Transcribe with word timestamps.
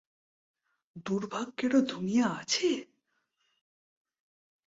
দুর্ভাগ্যেরও 1.05 1.79
দুনিয়া 1.81 2.27
আছে? 2.41 2.69